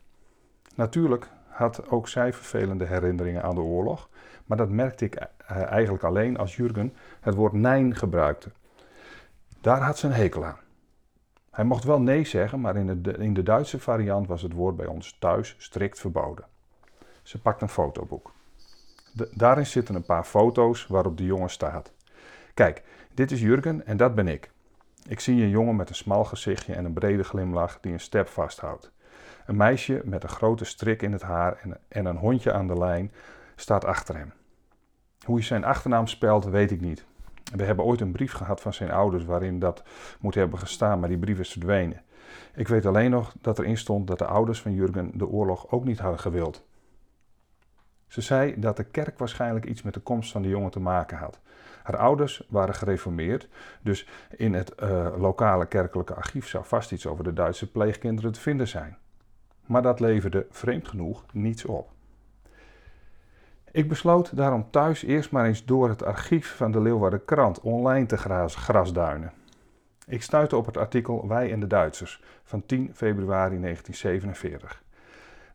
Natuurlijk 0.75 1.29
had 1.57 1.91
ook 1.91 2.09
zij 2.09 2.33
vervelende 2.33 2.85
herinneringen 2.85 3.43
aan 3.43 3.55
de 3.55 3.61
oorlog, 3.61 4.09
maar 4.45 4.57
dat 4.57 4.71
merkte 4.71 5.05
ik 5.05 5.15
eh, 5.15 5.63
eigenlijk 5.63 6.05
alleen 6.05 6.39
als 6.39 6.57
Jurgen 6.57 6.95
het 7.21 7.35
woord 7.35 7.53
nein 7.53 7.95
gebruikte. 7.95 8.51
Daar 9.61 9.81
had 9.81 9.99
ze 9.99 10.07
een 10.07 10.13
hekel 10.13 10.45
aan. 10.45 10.59
Hij 11.51 11.65
mocht 11.65 11.85
wel 11.85 12.01
nee 12.01 12.25
zeggen, 12.25 12.61
maar 12.61 12.77
in 12.77 13.03
de, 13.03 13.13
in 13.13 13.35
de 13.35 13.43
Duitse 13.43 13.81
variant 13.81 14.27
was 14.27 14.43
het 14.43 14.53
woord 14.53 14.77
bij 14.77 14.87
ons 14.87 15.17
thuis 15.19 15.55
strikt 15.59 16.01
verboden. 16.01 16.45
Ze 17.23 17.41
pakt 17.41 17.63
een 17.63 17.69
fotoboek. 17.69 18.33
daarin 19.35 19.67
zitten 19.67 19.95
een 19.95 20.05
paar 20.05 20.25
foto's 20.25 20.87
waarop 20.87 21.17
de 21.17 21.25
jongen 21.25 21.51
staat. 21.51 21.93
Kijk, 22.55 22.83
dit 23.15 23.31
is 23.31 23.41
Jurgen 23.41 23.87
en 23.87 23.97
dat 23.97 24.15
ben 24.15 24.29
ik. 24.29 24.51
Ik 25.09 25.21
zie 25.21 25.43
een 25.43 25.49
jongen 25.49 25.77
met 25.77 25.89
een 25.89 25.95
smal 25.95 26.25
gezichtje 26.25 26.75
en 26.75 26.85
een 26.85 26.93
brede 26.93 27.25
glimlach 27.25 27.81
die 27.81 27.93
een 27.93 28.01
step 28.01 28.29
vasthoudt. 28.29 28.91
Een 29.47 29.57
meisje 29.57 30.03
met 30.05 30.23
een 30.23 30.29
grote 30.29 30.65
strik 30.65 31.03
in 31.03 31.13
het 31.13 31.23
haar 31.23 31.59
en, 31.63 31.77
en 31.89 32.07
een 32.07 32.17
hondje 32.17 32.53
aan 32.53 32.67
de 32.67 32.79
lijn 32.79 33.13
staat 33.57 33.85
achter 33.85 34.17
hem. 34.17 34.33
Hoe 35.25 35.35
hij 35.35 35.45
zijn 35.45 35.65
achternaam 35.65 36.07
spelt, 36.07 36.45
weet 36.45 36.71
ik 36.71 36.81
niet. 36.81 37.05
We 37.55 37.65
hebben 37.65 37.85
ooit 37.85 38.01
een 38.01 38.13
brief 38.13 38.33
gehad 38.33 38.61
van 38.61 38.75
zijn 38.75 38.91
ouders 38.91 39.25
waarin 39.25 39.59
dat 39.59 39.83
moet 40.21 40.35
hebben 40.35 40.59
gestaan, 40.59 41.01
maar 41.01 41.09
die 41.09 41.19
brief 41.19 41.39
is 41.39 41.53
verdwenen. 41.53 42.03
Ik 42.55 42.69
weet 42.69 42.87
alleen 42.87 43.11
nog 43.11 43.35
dat 43.41 43.59
erin 43.59 43.77
stond 43.77 44.07
dat 44.07 44.19
de 44.19 44.27
ouders 44.27 44.61
van 44.61 44.75
Jurgen 44.75 45.11
de 45.15 45.27
oorlog 45.27 45.71
ook 45.71 45.85
niet 45.85 45.99
hadden 45.99 46.21
gewild. 46.21 46.65
Ze 48.07 48.21
zei 48.21 48.61
dat 48.61 48.77
de 48.77 48.85
kerk 48.85 49.19
waarschijnlijk 49.19 49.65
iets 49.65 49.83
met 49.83 49.95
de 49.95 50.01
komst 50.01 50.33
van 50.33 50.43
de 50.43 50.49
jongen 50.49 50.71
te 50.71 50.81
maken 50.81 51.19
had. 51.19 51.41
Haar 51.83 51.97
ouders 51.97 52.47
waren 52.49 52.75
gereformeerd, 52.75 53.49
dus 53.83 54.09
in 54.31 54.55
het 54.55 54.73
uh, 54.83 55.09
lokale 55.17 55.67
kerkelijke 55.67 56.15
archief 56.15 56.49
zou 56.49 56.65
vast 56.65 56.93
iets 56.93 57.07
over 57.07 57.25
de 57.25 57.33
Duitse 57.33 57.71
pleegkinderen 57.71 58.33
te 58.33 58.41
vinden 58.41 58.69
zijn. 58.69 58.99
Maar 59.67 59.83
dat 59.83 60.01
leverde 60.01 60.47
vreemd 60.51 60.89
genoeg 60.89 61.25
niets 61.33 61.65
op. 61.65 61.89
Ik 63.71 63.89
besloot 63.89 64.37
daarom 64.37 64.71
thuis 64.71 65.03
eerst 65.03 65.31
maar 65.31 65.47
eens 65.47 65.65
door 65.65 65.89
het 65.89 66.05
archief 66.05 66.57
van 66.57 66.73
de 66.73 66.81
Leeuwarden 66.81 67.25
Krant 67.25 67.61
online 67.61 68.07
te 68.07 68.17
grasduinen. 68.49 69.33
Ik 70.07 70.23
stuitte 70.23 70.57
op 70.57 70.67
het 70.67 70.77
artikel 70.77 71.29
Wij 71.29 71.53
en 71.53 71.61
de 71.61 71.67
Duitsers 71.67 72.23
van 72.45 72.67
10 72.67 72.91
februari 72.95 73.61
1947. 73.61 74.83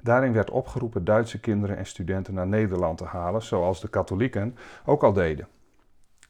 Daarin 0.01 0.34
werd 0.34 0.50
opgeroepen 0.50 1.06
Duitse 1.06 1.39
kinderen 1.39 1.77
en 1.77 1.86
studenten 1.86 2.34
naar 2.34 2.48
Nederland 2.48 2.98
te 2.98 3.06
halen, 3.06 3.41
zoals 3.41 3.82
de 3.82 3.89
katholieken 3.89 4.56
ook 4.86 5.03
al 5.03 5.13
deden. 5.13 5.48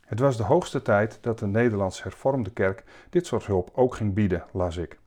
Het 0.02 0.20
was 0.20 0.38
de 0.38 0.44
hoogste 0.44 0.82
tijd 0.82 1.18
dat 1.22 1.40
de 1.40 1.48
Nederlands 1.48 2.04
hervormde 2.04 2.52
kerk 2.52 2.84
dit 3.10 3.26
soort 3.26 3.46
hulp 3.46 3.70
ook 3.74 3.96
ging 3.96 4.14
bieden, 4.14 4.46
las 4.52 4.78
ik. 4.78 5.00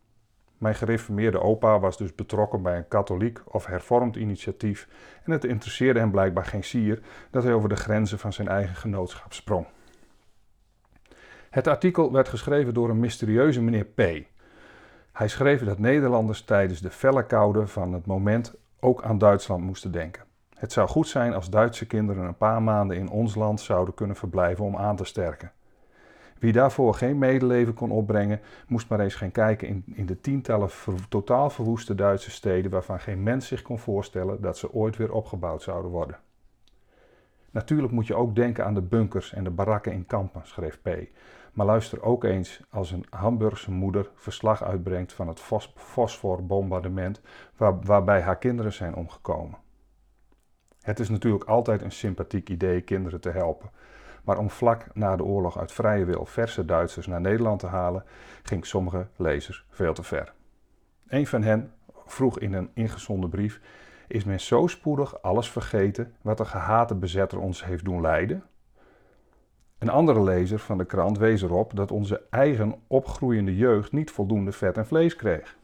Mijn 0.65 0.77
gereformeerde 0.77 1.41
opa 1.41 1.79
was 1.79 1.97
dus 1.97 2.15
betrokken 2.15 2.63
bij 2.63 2.77
een 2.77 2.89
katholiek 2.89 3.41
of 3.45 3.67
hervormd 3.67 4.17
initiatief 4.17 4.89
en 5.25 5.33
het 5.33 5.45
interesseerde 5.45 5.99
hem 5.99 6.11
blijkbaar 6.11 6.45
geen 6.45 6.65
sier 6.65 7.03
dat 7.31 7.43
hij 7.43 7.53
over 7.53 7.69
de 7.69 7.77
grenzen 7.77 8.19
van 8.19 8.33
zijn 8.33 8.49
eigen 8.49 8.75
genootschap 8.75 9.33
sprong. 9.33 9.67
Het 11.51 11.67
artikel 11.67 12.13
werd 12.13 12.29
geschreven 12.29 12.75
door 12.75 12.91
een 12.91 13.01
mysterieuze 13.01 13.63
meneer 13.63 13.85
P. 13.85 14.01
Hij 15.13 15.29
schreef 15.29 15.65
dat 15.65 15.79
Nederlanders 15.79 16.43
tijdens 16.43 16.81
de 16.81 16.91
felle 16.91 17.27
koude 17.27 17.67
van 17.67 17.93
het 17.93 18.07
moment 18.07 18.55
ook 18.81 19.03
aan 19.03 19.19
Duitsland 19.19 19.65
moesten 19.65 19.93
denken. 19.93 20.23
Het 20.55 20.73
zou 20.73 20.89
goed 20.89 21.09
zijn 21.09 21.35
als 21.35 21.51
Duitse 21.51 21.87
kinderen 21.87 22.25
een 22.25 22.37
paar 22.37 22.63
maanden 22.63 22.97
in 22.97 23.11
ons 23.11 23.35
land 23.35 23.61
zouden 23.61 23.95
kunnen 23.95 24.17
verblijven 24.17 24.65
om 24.65 24.77
aan 24.77 24.97
te 24.97 25.05
sterken. 25.05 25.53
Wie 26.45 26.53
daarvoor 26.53 26.95
geen 26.95 27.19
medeleven 27.19 27.75
kon 27.75 27.91
opbrengen, 27.91 28.41
moest 28.67 28.89
maar 28.89 29.01
eens 29.01 29.15
gaan 29.15 29.31
kijken 29.31 29.69
in, 29.69 29.83
in 29.87 30.07
de 30.07 30.21
tientallen 30.21 30.71
totaal 31.09 31.51
verwoeste 31.51 31.95
Duitse 31.95 32.31
steden 32.31 32.71
waarvan 32.71 33.01
geen 33.01 33.23
mens 33.23 33.47
zich 33.47 33.63
kon 33.63 33.79
voorstellen 33.79 34.41
dat 34.41 34.59
ze 34.59 34.73
ooit 34.73 34.97
weer 34.97 35.13
opgebouwd 35.13 35.63
zouden 35.63 35.91
worden. 35.91 36.19
Natuurlijk 37.51 37.93
moet 37.93 38.07
je 38.07 38.15
ook 38.15 38.35
denken 38.35 38.65
aan 38.65 38.75
de 38.75 38.83
bunkers 38.83 39.33
en 39.33 39.45
de 39.45 39.51
barakken 39.51 39.93
in 39.93 40.07
kampen, 40.07 40.41
schreef 40.45 40.81
P. 40.83 40.89
Maar 41.53 41.67
luister 41.67 42.03
ook 42.03 42.25
eens 42.25 42.61
als 42.71 42.91
een 42.91 43.07
Hamburgse 43.11 43.71
moeder 43.71 44.11
verslag 44.15 44.63
uitbrengt 44.63 45.13
van 45.13 45.29
het 45.29 45.41
fosforbombardement 45.75 47.21
waar, 47.57 47.81
waarbij 47.81 48.21
haar 48.21 48.39
kinderen 48.39 48.73
zijn 48.73 48.95
omgekomen. 48.95 49.59
Het 50.81 51.01
is 51.01 51.09
natuurlijk 51.09 51.45
altijd 51.45 51.83
een 51.83 51.93
sympathiek 51.93 52.49
idee 52.49 52.81
kinderen 52.81 53.21
te 53.21 53.31
helpen. 53.31 53.71
Maar 54.25 54.39
om 54.39 54.51
vlak 54.51 54.87
na 54.95 55.17
de 55.17 55.25
oorlog 55.25 55.59
uit 55.59 55.73
vrije 55.73 56.05
wil 56.05 56.25
verse 56.27 56.65
Duitsers 56.65 57.07
naar 57.07 57.21
Nederland 57.21 57.61
te 57.61 57.67
halen, 57.67 58.05
ging 58.43 58.67
sommige 58.67 59.07
lezers 59.17 59.65
veel 59.71 59.95
te 59.95 60.03
ver. 60.03 60.33
Een 61.09 61.27
van 61.27 61.43
hen 61.43 61.73
vroeg 62.07 62.39
in 62.39 62.53
een 62.53 62.71
ingezonden 62.75 63.31
brief: 63.31 63.61
Is 64.09 64.25
men 64.25 64.41
zo 64.41 64.67
spoedig 64.67 65.23
alles 65.23 65.51
vergeten 65.51 66.15
wat 66.23 66.37
de 66.37 66.45
gehate 66.45 66.95
bezetter 66.95 67.39
ons 67.39 67.65
heeft 67.65 67.85
doen 67.85 68.01
lijden? 68.01 68.45
Een 69.79 69.91
andere 69.91 70.23
lezer 70.23 70.59
van 70.59 70.79
de 70.79 70.85
krant 70.85 71.19
wees 71.19 71.43
erop 71.43 71.77
dat 71.77 71.91
onze 71.91 72.23
eigen 72.31 72.75
opgroeiende 72.87 73.57
jeugd 73.57 73.93
niet 73.93 74.11
voldoende 74.11 74.53
vet 74.53 74.77
en 74.77 74.87
vlees 74.87 75.17
kreeg. 75.17 75.57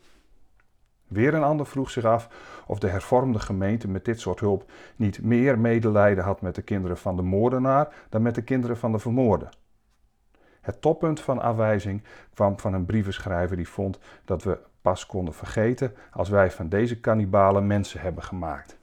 Weer 1.11 1.35
een 1.35 1.43
ander 1.43 1.67
vroeg 1.67 1.91
zich 1.91 2.05
af 2.05 2.29
of 2.67 2.79
de 2.79 2.89
hervormde 2.89 3.39
gemeente 3.39 3.89
met 3.89 4.05
dit 4.05 4.21
soort 4.21 4.41
hulp 4.41 4.71
niet 4.97 5.23
meer 5.23 5.59
medelijden 5.59 6.25
had 6.25 6.41
met 6.41 6.55
de 6.55 6.63
kinderen 6.63 6.99
van 6.99 7.17
de 7.17 7.23
moordenaar 7.23 7.95
dan 8.09 8.23
met 8.23 8.35
de 8.35 8.43
kinderen 8.43 8.77
van 8.77 8.93
de 8.93 8.99
vermoorde. 8.99 9.49
Het 10.61 10.81
toppunt 10.81 11.21
van 11.21 11.41
afwijzing 11.41 12.03
kwam 12.35 12.59
van 12.59 12.75
een 12.75 12.87
brievenschrijver 12.87 13.57
die 13.57 13.69
vond 13.69 13.99
dat 14.25 14.43
we 14.43 14.59
pas 14.83 15.07
konden 15.07 15.35
vergeten 15.35 15.95
als 16.11 16.29
wij 16.29 16.51
van 16.51 16.69
deze 16.69 17.01
kannibalen 17.01 17.67
mensen 17.67 18.01
hebben 18.01 18.23
gemaakt. 18.23 18.79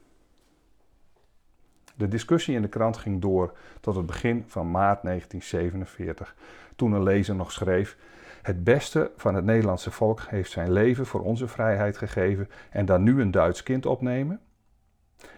De 1.96 2.08
discussie 2.08 2.56
in 2.56 2.62
de 2.62 2.68
krant 2.68 2.98
ging 2.98 3.22
door 3.22 3.54
tot 3.80 3.96
het 3.96 4.06
begin 4.06 4.44
van 4.48 4.72
maart 4.72 5.04
1947, 5.04 6.36
toen 6.76 6.92
een 6.92 7.04
lezer 7.04 7.36
nog 7.36 7.52
schreef: 7.52 7.98
Het 8.48 8.64
beste 8.64 9.12
van 9.16 9.36
het 9.36 9.46
Nederlandse 9.46 9.92
volk 9.92 10.22
heeft 10.28 10.52
zijn 10.52 10.72
leven 10.72 11.06
voor 11.06 11.22
onze 11.22 11.48
vrijheid 11.48 11.98
gegeven 11.98 12.50
en 12.70 12.86
dan 12.86 13.04
nu 13.04 13.22
een 13.22 13.32
Duits 13.32 13.64
kind 13.64 13.86
opnemen? 13.86 14.40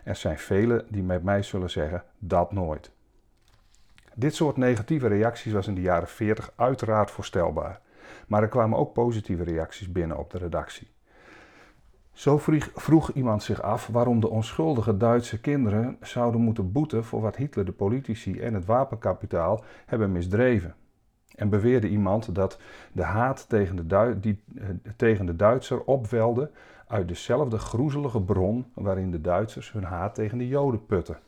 Er 0.03 0.15
zijn 0.15 0.37
velen 0.39 0.85
die 0.89 1.03
met 1.03 1.23
mij 1.23 1.43
zullen 1.43 1.69
zeggen: 1.69 2.03
dat 2.19 2.51
nooit. 2.51 2.91
Dit 4.13 4.35
soort 4.35 4.57
negatieve 4.57 5.07
reacties 5.07 5.53
was 5.53 5.67
in 5.67 5.75
de 5.75 5.81
jaren 5.81 6.07
40 6.07 6.51
uiteraard 6.55 7.11
voorstelbaar, 7.11 7.79
maar 8.27 8.41
er 8.41 8.47
kwamen 8.47 8.77
ook 8.77 8.93
positieve 8.93 9.43
reacties 9.43 9.91
binnen 9.91 10.17
op 10.17 10.31
de 10.31 10.37
redactie. 10.37 10.87
Zo 12.11 12.37
vroeg, 12.75 13.11
iemand 13.11 13.43
zich 13.43 13.61
af 13.61 13.87
waarom 13.87 14.19
de 14.19 14.29
onschuldige 14.29 14.97
Duitse 14.97 15.39
kinderen 15.39 15.97
zouden 16.01 16.41
moeten 16.41 16.71
boeten 16.71 17.03
voor 17.03 17.21
wat 17.21 17.35
Hitler, 17.35 17.65
de 17.65 17.71
politici 17.71 18.39
en 18.39 18.53
het 18.53 18.65
wapenkapitaal 18.65 19.63
hebben 19.85 20.11
misdreven. 20.11 20.75
En 21.39 21.49
beweerde 21.49 21.87
iemand 21.87 22.35
dat 22.35 22.59
de 22.91 23.03
haat 23.03 23.49
tegen 23.49 23.87
de, 23.87 24.19
die, 24.19 24.43
eh, 24.57 24.65
tegen 24.95 25.25
de 25.25 25.35
Duitser 25.35 25.83
opwelde 25.83 26.51
uit 26.87 27.07
dezelfde 27.07 27.57
groezelige 27.57 28.21
bron 28.21 28.65
waarin 28.73 29.11
de 29.11 29.21
Duitsers 29.21 29.71
hun 29.71 29.83
haat 29.83 30.15
tegen 30.15 30.37
de 30.37 30.47
Joden 30.47 30.85
putten. 30.85 31.19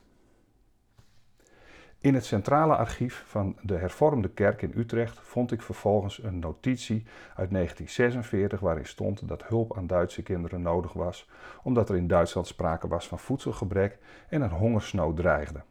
In 2.00 2.13
het 2.13 2.25
centrale 2.25 2.75
archief 2.75 3.24
van 3.27 3.58
de 3.62 3.75
hervormde 3.75 4.30
kerk 4.30 4.62
in 4.62 4.74
Utrecht 4.75 5.20
vond 5.20 5.51
ik 5.51 5.62
vervolgens 5.62 6.24
een 6.24 6.39
notitie 6.39 7.03
uit 7.36 7.51
1946 7.51 8.60
waarin 8.60 8.86
stond 8.86 9.27
dat 9.27 9.48
hulp 9.48 9.77
aan 9.77 9.88
Duitse 9.88 10.24
kinderen 10.24 10.62
nodig 10.62 10.94
was, 10.94 11.30
omdat 11.63 11.89
er 11.89 11.96
in 11.96 12.08
Duitsland 12.08 12.48
sprake 12.48 12.88
was 12.88 13.08
van 13.08 13.20
voedselgebrek 13.20 13.98
en 14.30 14.41
een 14.41 14.51
hongersnood 14.51 15.15
dreigde. 15.15 15.62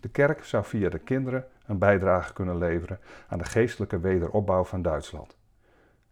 De 0.00 0.08
kerk 0.08 0.44
zou 0.44 0.64
via 0.64 0.88
de 0.88 0.98
kinderen 0.98 1.46
een 1.68 1.78
bijdrage 1.78 2.32
kunnen 2.32 2.58
leveren 2.58 3.00
aan 3.28 3.38
de 3.38 3.44
geestelijke 3.44 4.00
wederopbouw 4.00 4.64
van 4.64 4.82
Duitsland. 4.82 5.36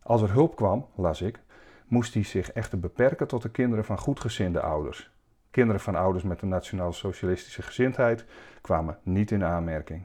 Als 0.02 0.22
er 0.22 0.32
hulp 0.32 0.56
kwam, 0.56 0.86
las 0.94 1.22
ik, 1.22 1.40
moest 1.86 2.12
die 2.12 2.25
zich 2.25 2.52
echter 2.52 2.80
beperken 2.80 3.26
tot 3.26 3.42
de 3.42 3.50
kinderen 3.50 3.84
van 3.84 3.98
goedgezinde 3.98 4.60
ouders, 4.60 5.10
Kinderen 5.56 5.80
van 5.80 5.94
ouders 5.94 6.25
met 6.25 6.42
een 6.42 6.48
nationaal-socialistische 6.48 7.62
gezindheid 7.62 8.25
kwamen 8.60 8.98
niet 9.02 9.30
in 9.30 9.44
aanmerking. 9.44 10.04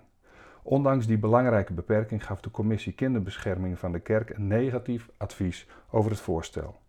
Ondanks 0.63 1.07
die 1.07 1.17
belangrijke 1.17 1.73
beperking 1.73 2.25
gaf 2.25 2.41
de 2.41 2.51
commissie 2.51 2.93
Kinderbescherming 2.93 3.79
van 3.79 3.91
de 3.91 3.99
kerk 3.99 4.29
een 4.29 4.47
negatief 4.47 5.09
advies 5.17 5.67
over 5.89 6.11
het 6.11 6.19
voorstel. 6.19 6.79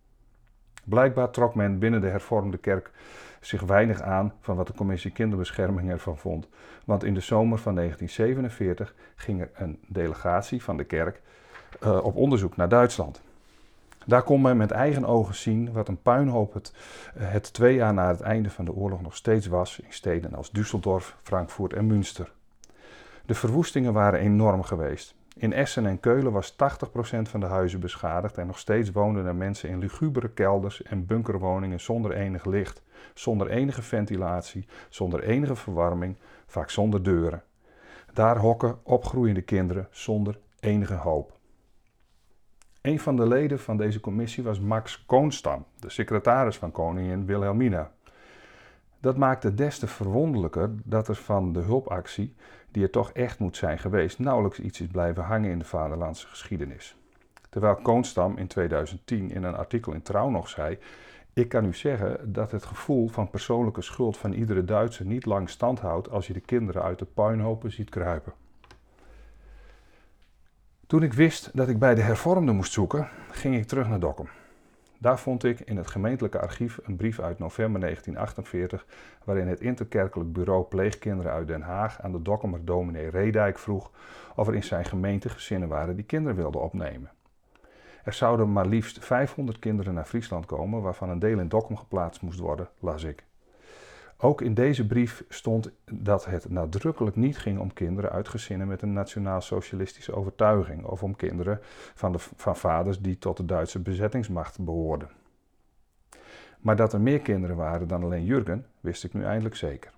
Blijkbaar 0.84 1.30
trok 1.30 1.54
men 1.54 1.78
binnen 1.78 2.00
de 2.00 2.08
hervormde 2.08 2.58
kerk 2.58 2.90
zich 3.40 3.60
weinig 3.60 4.00
aan 4.00 4.32
van 4.40 4.56
wat 4.56 4.66
de 4.66 4.72
commissie 4.72 5.10
Kinderbescherming 5.10 5.90
ervan 5.90 6.18
vond, 6.18 6.48
want 6.84 7.04
in 7.04 7.14
de 7.14 7.20
zomer 7.20 7.58
van 7.58 7.74
1947 7.74 8.94
ging 9.14 9.40
er 9.40 9.50
een 9.54 9.78
delegatie 9.86 10.62
van 10.62 10.76
de 10.76 10.84
kerk 10.84 11.20
uh, 11.84 12.04
op 12.04 12.16
onderzoek 12.16 12.56
naar 12.56 12.68
Duitsland. 12.68 13.20
Daar 14.06 14.22
kon 14.22 14.40
men 14.40 14.56
met 14.56 14.70
eigen 14.70 15.04
ogen 15.04 15.34
zien 15.34 15.72
wat 15.72 15.88
een 15.88 16.02
puinhoop 16.02 16.54
het, 16.54 16.72
eh, 17.14 17.30
het 17.30 17.52
twee 17.52 17.74
jaar 17.74 17.94
na 17.94 18.08
het 18.08 18.20
einde 18.20 18.50
van 18.50 18.64
de 18.64 18.72
oorlog 18.72 19.02
nog 19.02 19.16
steeds 19.16 19.46
was 19.46 19.80
in 19.80 19.92
steden 19.92 20.34
als 20.34 20.50
Düsseldorf, 20.58 21.16
Frankfurt 21.22 21.72
en 21.72 21.86
Münster. 21.86 22.32
De 23.26 23.34
verwoestingen 23.34 23.92
waren 23.92 24.20
enorm 24.20 24.62
geweest. 24.62 25.14
In 25.36 25.52
Essen 25.52 25.86
en 25.86 26.00
Keulen 26.00 26.32
was 26.32 26.52
80% 26.52 26.56
van 27.22 27.40
de 27.40 27.46
huizen 27.46 27.80
beschadigd 27.80 28.38
en 28.38 28.46
nog 28.46 28.58
steeds 28.58 28.90
woonden 28.90 29.26
er 29.26 29.34
mensen 29.34 29.68
in 29.68 29.78
lugubere 29.78 30.28
kelders 30.28 30.82
en 30.82 31.06
bunkerwoningen 31.06 31.80
zonder 31.80 32.12
enig 32.12 32.44
licht, 32.44 32.82
zonder 33.14 33.50
enige 33.50 33.82
ventilatie, 33.82 34.66
zonder 34.88 35.22
enige 35.22 35.56
verwarming, 35.56 36.16
vaak 36.46 36.70
zonder 36.70 37.02
deuren. 37.02 37.42
Daar 38.12 38.38
hokken 38.38 38.78
opgroeiende 38.82 39.42
kinderen 39.42 39.88
zonder 39.90 40.38
enige 40.60 40.94
hoop. 40.94 41.40
Een 42.82 43.00
van 43.00 43.16
de 43.16 43.26
leden 43.26 43.58
van 43.58 43.76
deze 43.76 44.00
commissie 44.00 44.44
was 44.44 44.60
Max 44.60 45.04
Koonstam, 45.06 45.64
de 45.78 45.90
secretaris 45.90 46.56
van 46.56 46.72
koningin 46.72 47.26
Wilhelmina. 47.26 47.92
Dat 49.02 49.16
maakte 49.16 49.46
het 49.46 49.56
des 49.56 49.78
te 49.78 49.86
verwonderlijker 49.86 50.70
dat 50.84 51.08
er 51.08 51.14
van 51.14 51.52
de 51.52 51.60
hulpactie, 51.60 52.34
die 52.70 52.82
er 52.82 52.90
toch 52.90 53.12
echt 53.12 53.38
moet 53.38 53.56
zijn 53.56 53.78
geweest, 53.78 54.18
nauwelijks 54.18 54.60
iets 54.60 54.80
is 54.80 54.86
blijven 54.86 55.22
hangen 55.22 55.50
in 55.50 55.58
de 55.58 55.64
vaderlandse 55.64 56.26
geschiedenis. 56.26 56.96
Terwijl 57.48 57.74
Koonstam 57.74 58.36
in 58.36 58.46
2010 58.46 59.30
in 59.30 59.42
een 59.42 59.54
artikel 59.54 59.92
in 59.92 60.02
Trouw 60.02 60.28
nog 60.28 60.48
zei: 60.48 60.78
Ik 61.32 61.48
kan 61.48 61.64
u 61.64 61.74
zeggen 61.74 62.32
dat 62.32 62.50
het 62.50 62.64
gevoel 62.64 63.08
van 63.08 63.30
persoonlijke 63.30 63.82
schuld 63.82 64.16
van 64.16 64.32
iedere 64.32 64.64
Duitser 64.64 65.06
niet 65.06 65.26
lang 65.26 65.50
stand 65.50 65.80
houdt 65.80 66.10
als 66.10 66.26
je 66.26 66.32
de 66.32 66.40
kinderen 66.40 66.82
uit 66.82 66.98
de 66.98 67.04
puinhopen 67.04 67.72
ziet 67.72 67.90
kruipen. 67.90 68.32
Toen 70.86 71.02
ik 71.02 71.12
wist 71.12 71.50
dat 71.56 71.68
ik 71.68 71.78
bij 71.78 71.94
de 71.94 72.02
hervormden 72.02 72.56
moest 72.56 72.72
zoeken, 72.72 73.08
ging 73.30 73.56
ik 73.56 73.66
terug 73.66 73.88
naar 73.88 74.00
Dokkum. 74.00 74.28
Daar 75.02 75.18
vond 75.18 75.44
ik 75.44 75.60
in 75.60 75.76
het 75.76 75.86
gemeentelijke 75.86 76.40
archief 76.40 76.78
een 76.82 76.96
brief 76.96 77.20
uit 77.20 77.38
november 77.38 77.80
1948, 77.80 78.86
waarin 79.24 79.48
het 79.48 79.60
interkerkelijk 79.60 80.32
bureau 80.32 80.64
pleegkinderen 80.64 81.32
uit 81.32 81.46
Den 81.46 81.62
Haag 81.62 82.02
aan 82.02 82.12
de 82.12 82.22
Dokkumer 82.22 82.64
dominee 82.64 83.10
Redijk 83.10 83.58
vroeg 83.58 83.90
of 84.36 84.48
er 84.48 84.54
in 84.54 84.62
zijn 84.62 84.84
gemeente 84.84 85.28
gezinnen 85.28 85.68
waren 85.68 85.96
die 85.96 86.04
kinderen 86.04 86.36
wilden 86.36 86.62
opnemen. 86.62 87.10
Er 88.04 88.12
zouden 88.12 88.52
maar 88.52 88.66
liefst 88.66 89.04
500 89.04 89.58
kinderen 89.58 89.94
naar 89.94 90.04
Friesland 90.04 90.46
komen, 90.46 90.82
waarvan 90.82 91.10
een 91.10 91.18
deel 91.18 91.38
in 91.38 91.48
Dokkum 91.48 91.76
geplaatst 91.76 92.22
moest 92.22 92.38
worden, 92.38 92.68
las 92.78 93.04
ik. 93.04 93.24
Ook 94.24 94.40
in 94.40 94.54
deze 94.54 94.86
brief 94.86 95.24
stond 95.28 95.70
dat 95.90 96.24
het 96.24 96.50
nadrukkelijk 96.50 97.16
niet 97.16 97.38
ging 97.38 97.58
om 97.58 97.72
kinderen 97.72 98.10
uit 98.10 98.28
gezinnen 98.28 98.66
met 98.66 98.82
een 98.82 98.92
nationaal-socialistische 98.92 100.14
overtuiging 100.14 100.84
of 100.84 101.02
om 101.02 101.16
kinderen 101.16 101.60
van, 101.94 102.12
de, 102.12 102.18
van 102.18 102.56
vaders 102.56 103.00
die 103.00 103.18
tot 103.18 103.36
de 103.36 103.44
Duitse 103.44 103.78
bezettingsmacht 103.78 104.64
behoorden. 104.64 105.10
Maar 106.60 106.76
dat 106.76 106.92
er 106.92 107.00
meer 107.00 107.20
kinderen 107.20 107.56
waren 107.56 107.88
dan 107.88 108.02
alleen 108.02 108.24
Jurgen, 108.24 108.66
wist 108.80 109.04
ik 109.04 109.14
nu 109.14 109.24
eindelijk 109.24 109.56
zeker. 109.56 109.92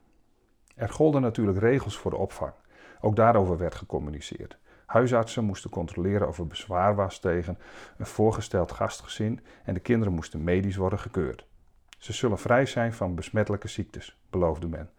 Er 0.74 0.88
golden 0.88 1.22
natuurlijk 1.22 1.58
regels 1.58 1.98
voor 1.98 2.10
de 2.10 2.16
opvang. 2.16 2.52
Ook 3.00 3.16
daarover 3.16 3.58
werd 3.58 3.74
gecommuniceerd. 3.74 4.58
Huisartsen 4.86 5.44
moesten 5.44 5.70
controleren 5.70 6.28
of 6.28 6.38
er 6.38 6.46
bezwaar 6.46 6.94
was 6.94 7.18
tegen 7.18 7.58
een 7.98 8.06
voorgesteld 8.06 8.72
gastgezin 8.72 9.40
en 9.64 9.74
de 9.74 9.80
kinderen 9.80 10.14
moesten 10.14 10.44
medisch 10.44 10.76
worden 10.76 10.98
gekeurd. 10.98 11.46
Ze 12.04 12.12
zullen 12.12 12.38
vrij 12.38 12.66
zijn 12.66 12.92
van 12.92 13.14
besmettelijke 13.14 13.68
ziektes, 13.68 14.20
beloofde 14.30 14.68
men. 14.68 14.90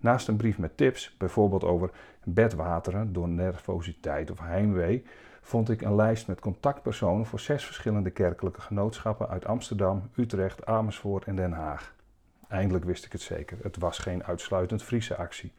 Naast 0.00 0.28
een 0.28 0.36
brief 0.36 0.58
met 0.58 0.76
tips, 0.76 1.16
bijvoorbeeld 1.18 1.64
over 1.64 1.90
bedwateren 2.24 3.12
door 3.12 3.28
nervositeit 3.28 4.30
of 4.30 4.38
heimwee, 4.38 5.04
vond 5.40 5.70
ik 5.70 5.80
een 5.80 5.94
lijst 5.94 6.26
met 6.26 6.40
contactpersonen 6.40 7.26
voor 7.26 7.40
zes 7.40 7.64
verschillende 7.64 8.10
kerkelijke 8.10 8.60
genootschappen 8.60 9.28
uit 9.28 9.46
Amsterdam, 9.46 10.10
Utrecht, 10.16 10.66
Amersfoort 10.66 11.24
en 11.24 11.36
Den 11.36 11.52
Haag. 11.52 11.94
Eindelijk 12.48 12.84
wist 12.84 13.04
ik 13.04 13.12
het 13.12 13.20
zeker. 13.20 13.58
Het 13.62 13.76
was 13.78 13.98
geen 13.98 14.24
uitsluitend 14.24 14.82
Friese 14.82 15.16
actie. 15.16 15.52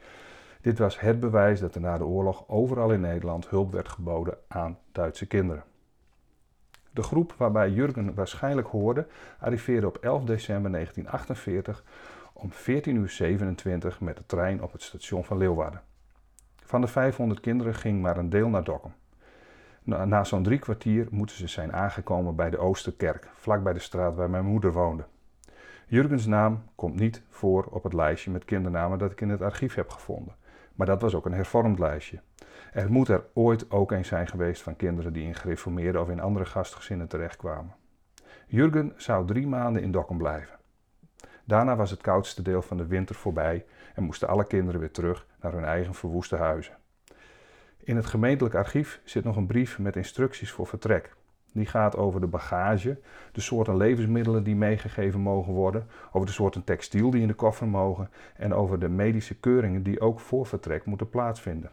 Dit 0.62 0.80
was 0.80 1.00
het 1.00 1.20
bewijs 1.20 1.60
dat 1.60 1.76
er 1.76 1.82
na 1.82 1.98
de 1.98 2.06
oorlog 2.06 2.44
overal 2.48 2.92
in 2.92 3.02
Nederland 3.02 3.50
hulp 3.50 3.72
werd 3.72 3.90
geboden 3.90 4.38
aan 4.48 4.78
Duitse 4.92 5.26
kinderen. 5.26 5.64
De 7.00 7.06
groep 7.06 7.34
waarbij 7.38 7.70
Jurgen 7.70 8.14
waarschijnlijk 8.14 8.68
hoorde 8.68 9.08
arriveerde 9.40 9.88
op 9.88 9.98
11 9.98 10.24
december 10.24 10.72
1948 10.72 11.84
om 12.34 12.52
14.27 12.52 12.88
uur 12.88 13.98
met 14.00 14.18
de 14.18 14.26
trein 14.26 14.64
op 14.64 14.72
het 14.72 14.82
station 14.82 15.24
van 15.24 15.38
Leeuwarden. 15.38 15.82
Van 16.64 16.82
de 16.82 16.88
500 16.88 17.40
kinderen 17.40 17.76
ging 17.76 18.02
maar 18.02 18.18
een 18.18 18.30
deel 18.30 18.50
naar 18.50 18.64
Dokkum. 18.64 18.94
Na, 19.84 20.24
zo'n 20.24 20.44
drie 20.44 20.60
kwartier 20.60 21.08
moeten 21.12 21.36
ze 21.36 21.48
zijn 21.48 21.74
aangekomen 21.74 22.36
bij 22.36 22.50
de 22.50 22.58
Oosterkerk, 22.58 23.30
vlak 23.36 23.64
bij 23.64 23.74
de 23.74 23.80
straat 23.80 24.16
waar 24.16 24.30
mijn 24.30 24.46
moeder 24.46 24.72
woonde. 24.72 25.06
Jurgens 25.88 26.26
naam 26.26 26.64
komt 26.76 26.96
niet 26.96 27.22
voor 27.30 27.64
op 27.64 27.84
het 27.84 27.94
lijstje 27.94 28.32
met 28.32 28.46
kindernamen 28.46 28.98
dat 28.98 29.12
ik 29.12 29.22
in 29.22 29.30
het 29.30 29.42
archief 29.42 29.76
heb 29.76 29.90
gevonden. 29.90 30.36
Maar 30.80 30.88
dat 30.88 31.02
was 31.02 31.16
ook 31.16 31.26
een 31.26 31.34
hervormd 31.34 31.80
lijstje. 31.80 32.22
Er 32.74 32.92
moet 32.92 33.08
er 33.08 33.24
ooit 33.34 33.72
ook 33.72 33.92
een 33.92 34.06
zijn 34.06 34.28
geweest 34.28 34.62
van 34.62 34.76
kinderen 34.76 35.14
die 35.14 35.24
in 35.24 35.36
gereformeerde 35.36 36.00
of 36.00 36.10
in 36.10 36.20
andere 36.20 36.46
gastgezinnen 36.46 37.08
terechtkwamen. 37.08 37.76
Jurgen 38.48 38.94
zou 38.96 39.28
drie 39.28 39.48
maanden 39.48 39.82
in 39.82 39.92
Dokkum 39.92 40.18
blijven. 40.18 40.58
Daarna 41.46 41.76
was 41.76 41.92
het 41.92 42.02
koudste 42.02 42.42
deel 42.42 42.62
van 42.62 42.78
de 42.78 42.86
winter 42.86 43.16
voorbij 43.16 43.66
en 43.96 44.04
moesten 44.04 44.28
alle 44.28 44.48
kinderen 44.48 44.80
weer 44.80 44.92
terug 44.92 45.28
naar 45.42 45.52
hun 45.52 45.66
eigen 45.66 45.94
verwoeste 45.94 46.36
huizen. 46.36 46.78
In 47.78 47.96
het 47.96 48.06
gemeentelijk 48.06 48.56
archief 48.56 49.02
zit 49.04 49.24
nog 49.24 49.36
een 49.36 49.48
brief 49.48 49.80
met 49.80 49.96
instructies 49.96 50.52
voor 50.52 50.68
vertrek. 50.68 51.16
Die 51.54 51.66
gaat 51.66 51.98
over 51.98 52.22
de 52.22 52.28
bagage, 52.28 53.00
de 53.32 53.42
soorten 53.42 53.78
levensmiddelen 53.78 54.44
die 54.44 54.56
meegegeven 54.56 55.20
mogen 55.20 55.54
worden, 55.54 55.88
over 56.12 56.28
de 56.28 56.34
soorten 56.34 56.64
textiel 56.64 57.10
die 57.10 57.22
in 57.22 57.28
de 57.28 57.34
koffer 57.34 57.68
mogen 57.68 58.10
en 58.36 58.54
over 58.54 58.80
de 58.80 58.90
medische 58.90 59.36
keuringen 59.36 59.84
die 59.84 60.00
ook 60.00 60.20
voor 60.20 60.46
vertrek 60.46 60.86
moeten 60.86 61.10
plaatsvinden. 61.10 61.72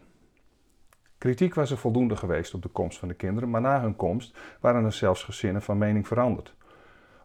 Kritiek 1.17 1.53
was 1.53 1.71
er 1.71 1.77
voldoende 1.77 2.15
geweest 2.15 2.53
op 2.53 2.61
de 2.61 2.69
komst 2.69 2.99
van 2.99 3.07
de 3.07 3.13
kinderen, 3.13 3.49
maar 3.49 3.61
na 3.61 3.81
hun 3.81 3.95
komst 3.95 4.37
waren 4.59 4.85
er 4.85 4.93
zelfs 4.93 5.23
gezinnen 5.23 5.61
van 5.61 5.77
mening 5.77 6.07
veranderd. 6.07 6.55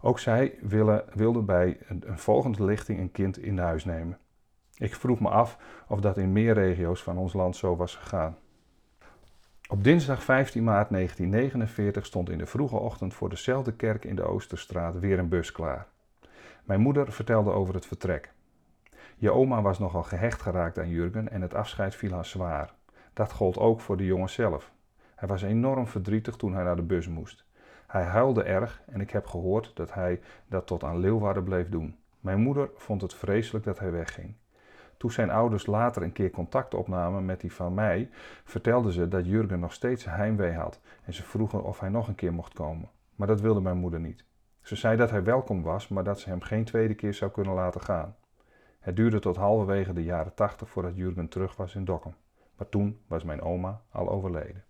Ook 0.01 0.19
zij 0.19 0.59
willen, 0.61 1.05
wilden 1.15 1.45
bij 1.45 1.79
een, 1.89 2.03
een 2.07 2.19
volgende 2.19 2.65
lichting 2.65 2.99
een 2.99 3.13
kind 3.13 3.39
in 3.39 3.59
huis 3.59 3.85
nemen. 3.85 4.19
Ik 4.77 4.95
vroeg 4.95 5.21
me 5.21 5.29
af 5.29 5.59
of 5.89 6.01
dat 6.01 6.17
in 6.17 6.33
meer 6.33 6.55
regio's 6.55 7.03
van 7.03 7.19
ons 7.19 7.33
land 7.33 7.57
zo 7.57 7.77
was 7.77 7.95
gegaan. 7.95 8.37
Op 9.73 9.85
dinsdag 9.85 10.23
15 10.23 10.65
maart 10.65 10.91
1949 10.91 12.07
stond 12.07 12.31
in 12.31 12.39
de 12.39 12.47
vroege 12.47 12.77
ochtend 12.77 13.15
voor 13.15 13.29
dezelfde 13.29 13.73
kerk 13.73 14.05
in 14.05 14.17
de 14.17 14.23
Oosterstraat 14.23 14.99
weer 14.99 15.19
een 15.19 15.29
bus 15.29 15.53
klaar. 15.53 15.87
Mijn 16.65 16.81
moeder 16.81 17.13
vertelde 17.13 17.51
over 17.51 17.75
het 17.75 17.87
vertrek. 17.87 18.33
Je 19.17 19.31
oma 19.31 19.63
was 19.63 19.79
nogal 19.79 20.03
gehecht 20.03 20.43
geraakt 20.43 20.79
aan 20.79 20.89
Jurgen 20.89 21.31
en 21.31 21.43
het 21.43 21.55
afscheid 21.55 21.95
viel 21.95 22.13
haar 22.13 22.25
zwaar. 22.25 22.75
Dat 23.13 23.33
gold 23.33 23.59
ook 23.59 23.81
voor 23.81 23.97
de 23.97 24.05
jongen 24.05 24.31
zelf. 24.31 24.73
Hij 25.15 25.29
was 25.29 25.43
enorm 25.43 25.87
verdrietig 25.87 26.37
toen 26.37 26.55
hij 26.55 26.65
naar 26.65 26.77
de 26.77 26.83
bus 26.83 27.09
moest. 27.09 27.45
Hij 27.87 28.05
huilde 28.05 28.43
erg 28.43 28.83
en 28.87 29.01
ik 29.01 29.11
heb 29.11 29.27
gehoord 29.27 29.71
dat 29.75 29.95
hij 29.95 30.21
dat 30.47 30.67
tot 30.67 30.85
aan 30.85 30.99
Leeuwarden 30.99 31.45
bleef 31.45 31.69
doen. 31.69 31.97
Mijn 32.21 32.41
moeder 32.41 32.71
vond 32.75 33.03
het 33.03 33.15
vreselijk 33.15 33.65
dat 33.65 33.79
hij 33.79 33.91
wegging. 33.91 34.35
Toen 35.03 35.13
zijn 35.13 35.31
ouders 35.31 35.67
later 35.67 36.03
een 36.03 36.13
keer 36.13 36.31
contact 36.31 36.75
opnamen 36.75 37.25
met 37.25 37.41
die 37.41 37.53
van 37.53 37.75
mij, 37.75 38.11
vertelden 38.45 38.93
ze 38.93 39.09
dat 39.09 39.27
Jurgen 39.27 39.61
nog 39.61 39.73
steeds 39.73 40.05
heimwee 40.05 40.53
had 40.53 40.81
en 41.05 41.15
ze 41.15 41.23
vroegen 41.23 41.65
of 41.65 41.81
hij 41.81 41.89
nog 41.89 42.09
een 42.09 42.15
keer 42.15 42.33
mocht 42.33 42.53
komen. 42.53 42.89
Maar 43.17 43.27
dat 43.27 43.41
wilde 43.41 43.61
mijn 43.61 43.77
moeder 43.77 44.01
niet. 44.01 44.25
Ze 44.61 44.77
zei 44.77 44.97
dat 44.97 45.11
hij 45.11 45.23
welkom 45.23 45.63
was, 45.63 45.89
maar 45.89 46.05
dat 46.05 46.21
ze 46.21 46.29
hem 46.29 46.41
geen 46.41 46.65
tweede 46.65 46.95
keer 46.95 47.15
zou 47.15 47.31
kunnen 47.31 47.55
laten 47.55 47.81
gaan. 47.81 48.17
Het 48.81 48.97
duurde 48.97 49.19
tot 49.19 49.37
halverwege 49.37 49.93
de 49.93 50.05
jaren 50.05 50.35
tachtig 50.35 50.69
voordat 50.69 50.97
Jurgen 50.97 51.29
terug 51.29 51.57
was 51.57 51.75
in 51.75 51.85
Dokkum. 51.85 52.15
Maar 52.57 52.69
toen 52.69 52.99
was 53.07 53.25
mijn 53.25 53.43
oma 53.43 53.81
al 53.91 54.11
overleden. 54.11 54.65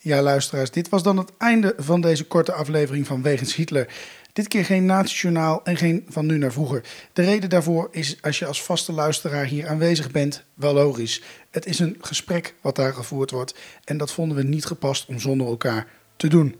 Ja, 0.00 0.22
luisteraars, 0.22 0.70
dit 0.70 0.88
was 0.88 1.02
dan 1.02 1.16
het 1.16 1.36
einde 1.36 1.74
van 1.76 2.00
deze 2.00 2.26
korte 2.26 2.52
aflevering 2.52 3.06
van 3.06 3.22
Wegens 3.22 3.54
Hitler. 3.54 3.94
Dit 4.38 4.48
keer 4.48 4.64
geen 4.64 4.84
nationaal 4.84 5.64
en 5.64 5.76
geen 5.76 6.06
van 6.08 6.26
nu 6.26 6.38
naar 6.38 6.52
vroeger. 6.52 6.82
De 7.12 7.22
reden 7.22 7.50
daarvoor 7.50 7.88
is, 7.90 8.18
als 8.22 8.38
je 8.38 8.46
als 8.46 8.62
vaste 8.62 8.92
luisteraar 8.92 9.44
hier 9.44 9.68
aanwezig 9.68 10.10
bent, 10.10 10.44
wel 10.54 10.74
logisch. 10.74 11.22
Het 11.50 11.66
is 11.66 11.78
een 11.78 11.96
gesprek 12.00 12.54
wat 12.60 12.76
daar 12.76 12.94
gevoerd 12.94 13.30
wordt 13.30 13.54
en 13.84 13.96
dat 13.96 14.12
vonden 14.12 14.36
we 14.36 14.42
niet 14.42 14.64
gepast 14.64 15.08
om 15.08 15.18
zonder 15.18 15.46
elkaar 15.46 15.86
te 16.16 16.28
doen. 16.28 16.56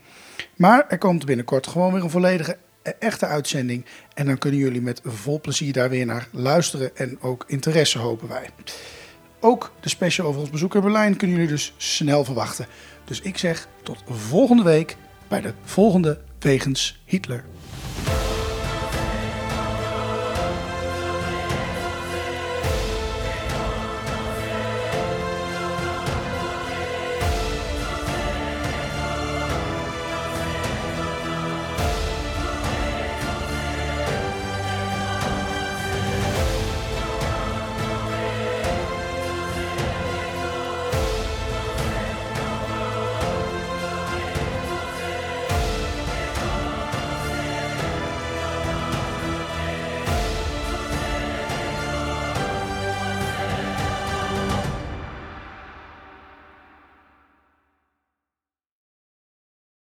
Maar 0.57 0.85
er 0.89 0.99
komt 0.99 1.25
binnenkort 1.25 1.67
gewoon 1.67 1.93
weer 1.93 2.03
een 2.03 2.11
volledige 2.11 2.57
e-, 2.83 2.91
echte 2.99 3.27
uitzending. 3.27 3.85
En 4.15 4.27
dan 4.27 4.39
kunnen 4.39 4.61
jullie 4.61 4.83
met 4.83 5.01
vol 5.05 5.41
plezier 5.41 5.73
daar 5.73 5.91
weer 5.91 6.07
naar 6.07 6.29
luisteren 6.33 6.97
en 6.97 7.19
ook 7.21 7.45
interesse 7.47 7.99
hopen 7.99 8.29
wij. 8.29 8.51
Ook 9.41 9.73
de 9.81 9.89
special 9.89 10.27
over 10.27 10.41
ons 10.41 10.51
bezoek 10.51 10.75
in 10.75 10.81
Berlijn 10.81 11.17
kunnen 11.17 11.37
jullie 11.37 11.53
dus 11.53 11.75
snel 11.77 12.25
verwachten. 12.25 12.67
Dus 13.05 13.21
ik 13.21 13.39
zeg 13.39 13.69
tot 13.83 14.03
volgende 14.09 14.63
week 14.63 14.97
bij 15.29 15.41
de 15.41 15.53
volgende 15.65 16.21
Wegens 16.39 17.03
Hitler. 17.05 17.45